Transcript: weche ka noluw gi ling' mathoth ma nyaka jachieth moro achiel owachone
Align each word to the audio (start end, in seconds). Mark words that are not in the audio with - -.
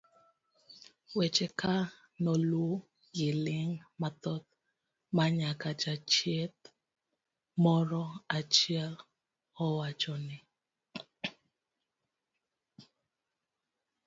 weche 1.17 1.47
ka 1.59 1.75
noluw 2.23 2.71
gi 3.15 3.29
ling' 3.45 3.77
mathoth 4.01 4.47
ma 5.15 5.25
nyaka 5.37 5.69
jachieth 5.81 6.61
moro 7.63 8.03
achiel 8.37 8.93
owachone 9.65 10.35